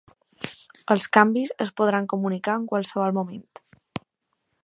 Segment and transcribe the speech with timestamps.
[0.95, 3.45] Els canvis es podran comunicar en qualsevol moment.